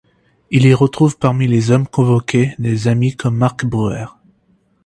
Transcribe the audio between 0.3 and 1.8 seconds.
Il y retrouve parmi les